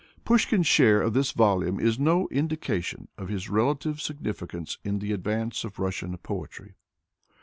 Pushkin's 0.25 0.65
share 0.65 0.99
of 0.99 1.13
this 1.13 1.31
volume 1.31 1.79
is 1.79 1.99
no 1.99 2.27
indication 2.29 3.07
of 3.19 3.29
his 3.29 3.49
relative 3.51 4.01
significance 4.01 4.79
in 4.83 4.97
the 4.97 5.11
advance 5.13 5.63
of 5.63 5.77
Russian 5.77 6.17
poetry. 6.17 6.73